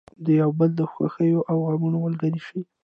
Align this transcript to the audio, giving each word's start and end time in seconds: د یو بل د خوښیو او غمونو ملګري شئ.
د 0.25 0.27
یو 0.41 0.49
بل 0.59 0.69
د 0.79 0.81
خوښیو 0.91 1.41
او 1.51 1.57
غمونو 1.69 1.97
ملګري 2.05 2.39
شئ. 2.47 2.61